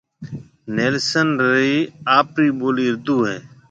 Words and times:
نيلسن 0.75 1.27
رِي 1.51 1.73
آپرِي 2.17 2.47
ٻولِي 2.59 2.85
اُردو 2.89 3.15
ھيََََ 3.27 3.37